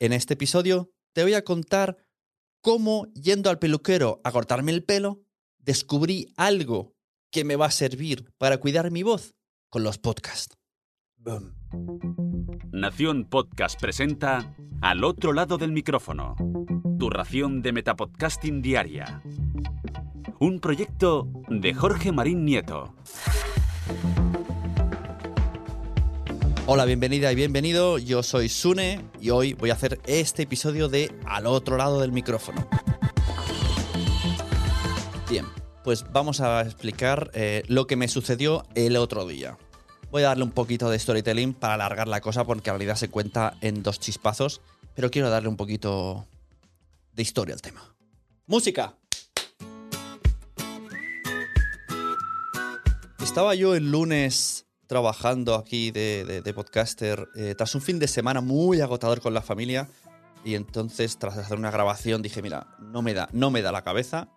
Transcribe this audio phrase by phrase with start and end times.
[0.00, 1.96] En este episodio te voy a contar
[2.60, 5.22] cómo, yendo al peluquero a cortarme el pelo,
[5.58, 6.94] descubrí algo
[7.32, 9.34] que me va a servir para cuidar mi voz
[9.68, 10.56] con los podcasts.
[12.70, 16.36] Nación Podcast presenta Al otro lado del micrófono.
[16.96, 19.20] Tu ración de Metapodcasting Diaria.
[20.38, 22.94] Un proyecto de Jorge Marín Nieto.
[26.70, 27.96] Hola, bienvenida y bienvenido.
[27.96, 32.12] Yo soy Sune y hoy voy a hacer este episodio de Al otro lado del
[32.12, 32.68] micrófono.
[35.30, 35.46] Bien,
[35.82, 39.56] pues vamos a explicar eh, lo que me sucedió el otro día.
[40.10, 43.08] Voy a darle un poquito de storytelling para alargar la cosa porque en realidad se
[43.08, 44.60] cuenta en dos chispazos,
[44.94, 46.26] pero quiero darle un poquito
[47.14, 47.96] de historia al tema.
[48.46, 48.94] ¡Música!
[53.22, 54.57] Estaba yo el lunes
[54.88, 59.88] trabajando aquí de, podcaster eh, tras un fin de semana muy agotador con la familia
[60.44, 63.82] y entonces tras hacer una grabación dije, mira, no me da, no me da la
[63.82, 64.28] cabeza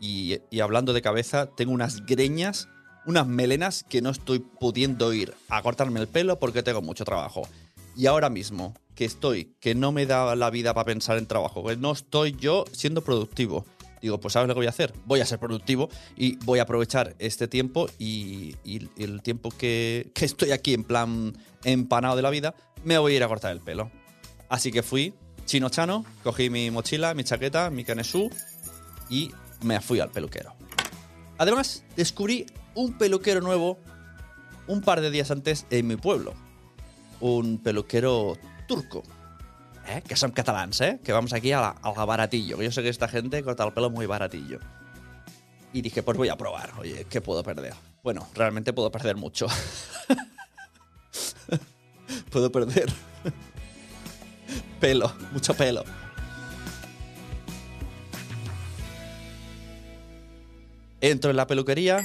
[0.00, 2.68] y, y hablando de cabeza tengo unas greñas,
[3.04, 7.42] unas melenas que no estoy pudiendo ir a cortarme el pelo porque tengo mucho trabajo.
[7.96, 11.64] Y ahora mismo que estoy, que no me da la vida para pensar en trabajo,
[11.64, 13.66] que no estoy yo siendo productivo
[14.00, 14.92] digo, pues ¿sabes lo que voy a hacer?
[15.04, 18.56] Voy a ser productivo y voy a aprovechar este tiempo y,
[18.98, 23.24] el tiempo que, estoy aquí en plan empanado de la vida, me voy a ir
[23.24, 23.90] a cortar el pelo.
[24.48, 28.30] Así que fui chino chano, cogí mi mochila, mi chaqueta, mi canesú
[29.08, 29.30] y
[29.62, 30.54] me fui al peluquero.
[31.38, 33.78] Además, descubrí un peluquero nuevo
[34.66, 36.34] un par de días antes en mi pueblo.
[37.20, 38.36] Un peluquero
[38.68, 39.02] turco
[39.90, 40.02] ¿eh?
[40.06, 41.00] que son catalans, ¿eh?
[41.04, 42.60] que vamos aquí a la, baratillo.
[42.60, 44.58] Yo sé que esta gente corta el pelo muy baratillo.
[45.72, 46.72] Y dije, pues voy a probar.
[46.78, 47.74] Oye, ¿qué puedo perder?
[48.02, 49.46] Bueno, realmente puedo perder mucho.
[52.30, 52.92] puedo perder
[54.80, 55.84] pelo, mucho pelo.
[61.02, 62.00] Entro en la peluquería,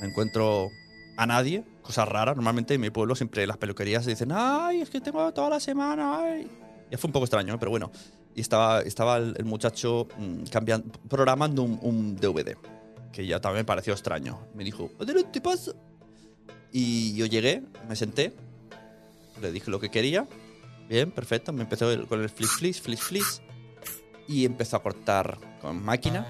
[0.00, 0.70] me encuentro
[1.16, 2.34] a nadie, cosas raras.
[2.34, 6.18] Normalmente en mi pueblo siempre las peluquerías dicen, ay, es que tengo toda la semana,
[6.18, 6.48] ay.
[6.90, 7.92] Ya fue un poco extraño, pero bueno.
[8.34, 12.56] Y estaba, estaba el, muchacho mm, cambiando, programando un, DVD,
[13.12, 14.40] que ya también me pareció extraño.
[14.54, 15.72] Me dijo, adelante, pasa.
[16.72, 18.34] Y yo llegué, me senté,
[19.40, 20.26] le dije lo que quería.
[20.88, 21.52] Bien, perfecto.
[21.52, 23.40] Me empezó con el flip flis, flip flis.
[24.26, 26.26] Y empezó a cortar con máquina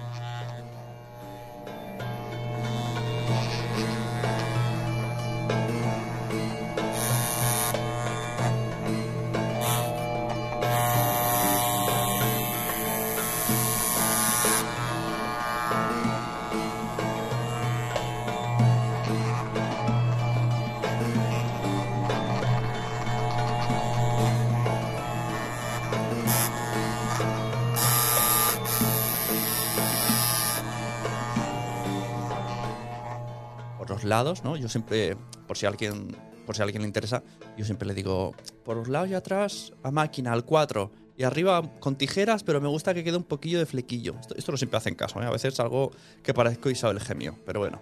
[34.03, 34.57] lados, ¿no?
[34.57, 36.15] Yo siempre, por si alguien,
[36.45, 37.23] por si a alguien le interesa,
[37.57, 40.91] yo siempre le digo, por los lados y atrás, a máquina, al 4.
[41.17, 44.15] Y arriba con tijeras, pero me gusta que quede un poquillo de flequillo.
[44.19, 45.25] Esto, esto no siempre hacen caso, ¿eh?
[45.25, 45.91] A veces es algo
[46.21, 47.81] que parezco Isabel Gemio, pero bueno.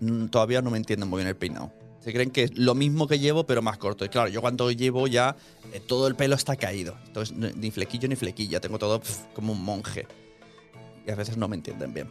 [0.00, 1.72] Mm, todavía no me entienden muy bien el peinado.
[2.00, 4.04] Se creen que es lo mismo que llevo, pero más corto.
[4.04, 5.36] Y claro, yo cuando llevo ya
[5.72, 6.96] eh, todo el pelo está caído.
[7.06, 8.60] Entonces, ni flequillo ni flequilla.
[8.60, 9.00] Tengo todo
[9.32, 10.06] como un monje.
[11.06, 12.08] Y a veces no me entienden bien.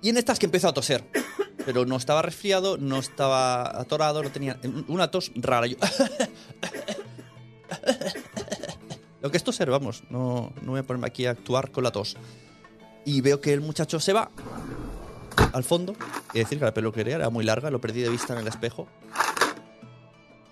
[0.00, 1.04] Y en estas que empiezo a toser
[1.64, 4.58] pero no estaba resfriado, no estaba atorado, no tenía
[4.88, 5.66] una tos rara.
[9.20, 11.92] Lo que es toser, vamos, no, no voy a ponerme aquí a actuar con la
[11.92, 12.16] tos.
[13.04, 14.30] Y veo que el muchacho se va
[15.52, 15.94] al fondo.
[16.28, 18.88] Es decir, que la peluquería era muy larga, lo perdí de vista en el espejo.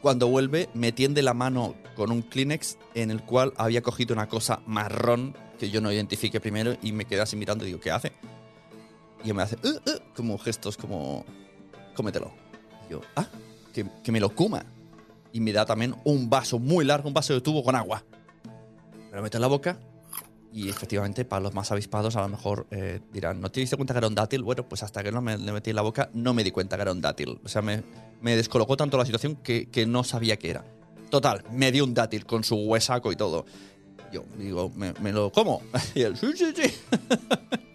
[0.00, 4.28] Cuando vuelve, me tiende la mano con un Kleenex en el cual había cogido una
[4.28, 7.90] cosa marrón que yo no identifiqué primero y me quedé así mirando y digo, ¿qué
[7.90, 8.12] hace?
[9.24, 11.24] Y me hace uh, uh", como gestos como,
[11.94, 12.32] cómetelo.
[12.88, 13.26] Y yo, ah,
[13.72, 14.64] que, que, me lo coma.
[15.32, 18.02] Y me da también un vaso muy largo, un vaso de tubo con agua.
[19.10, 19.78] Me lo meto en la boca
[20.52, 23.94] y efectivamente, para los más avispados, a lo mejor eh, dirán, ¿no te diste cuenta
[23.94, 24.42] que era un dátil?
[24.42, 26.76] Bueno, pues hasta que no me le metí en la boca, no me di cuenta
[26.76, 27.38] que era un dátil.
[27.44, 27.84] O sea, me,
[28.20, 30.64] me descolocó tanto la situación que, que, no sabía qué era.
[31.08, 33.46] Total, me dio un dátil con su huesaco y todo.
[34.12, 35.62] Yo digo, ¿me, me lo como?
[35.94, 36.74] Y él, sí, sí, sí.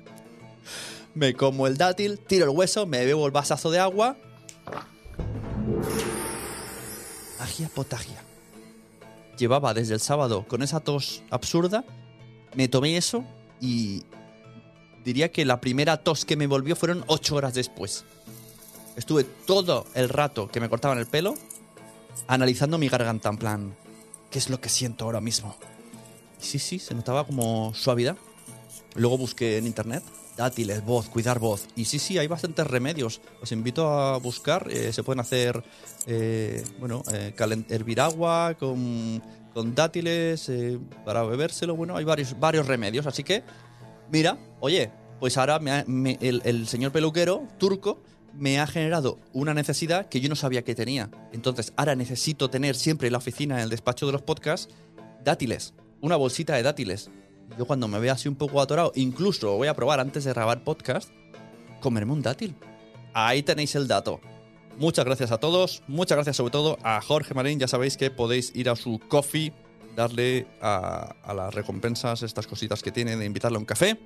[1.16, 4.18] me como el dátil, tiro el hueso, me bebo el vasazo de agua.
[7.40, 8.22] Magia potagia.
[9.38, 11.84] Llevaba desde el sábado con esa tos absurda,
[12.54, 13.26] me tomé eso
[13.60, 14.04] y
[15.04, 18.06] diría que la primera tos que me volvió fueron ocho horas después.
[18.96, 21.36] Estuve todo el rato que me cortaban el pelo
[22.28, 23.76] analizando mi garganta en plan,
[24.32, 25.56] ¿qué es lo que siento ahora mismo?
[26.40, 28.18] Sí, sí, se notaba como suavidad.
[28.96, 30.04] Luego busqué en internet
[30.38, 31.68] dátiles, voz, cuidar voz.
[31.76, 33.22] Y sí, sí, hay bastantes remedios.
[33.42, 34.68] Os invito a buscar.
[34.70, 35.64] eh, se pueden hacer,
[36.08, 37.34] eh, bueno, eh,
[37.70, 39.22] hervir agua con,
[39.54, 41.76] con dátiles eh, para bebérselo.
[41.76, 43.06] Bueno, hay varios, varios remedios.
[43.08, 43.44] Así que,
[44.12, 45.86] mira, oye, pues ahora me ha-
[46.20, 48.02] el, el señor peluquero turco
[48.34, 51.10] me ha generado una necesidad que yo no sabía que tenía.
[51.32, 54.68] Entonces, ahora necesito tener siempre en la oficina, en el despacho de los podcasts,
[55.24, 55.74] dátiles.
[56.02, 57.10] Una bolsita de dátiles.
[57.58, 60.64] Yo cuando me vea así un poco atorado, incluso voy a probar antes de grabar
[60.64, 61.10] podcast,
[61.80, 62.56] comerme un dátil.
[63.14, 64.20] Ahí tenéis el dato.
[64.78, 68.54] Muchas gracias a todos, muchas gracias sobre todo a Jorge Marín, ya sabéis que podéis
[68.56, 69.54] ir a su coffee,
[69.96, 73.98] darle a, las recompensas estas cositas que tiene de invitarle a un café,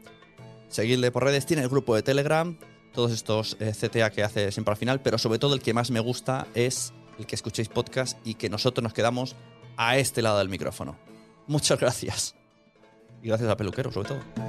[0.67, 2.55] seguirle por redes, tiene el grupo de Telegram,
[2.93, 5.89] todos estos eh, CTA que hace siempre al final, pero sobre todo el que más
[5.89, 9.35] me gusta es el que escuchéis podcast y que nosotros nos quedamos
[9.75, 10.97] a este lado del micrófono.
[11.47, 12.38] Muchas gracias.
[13.21, 14.48] Y gracias a Peluquero, sobre todo.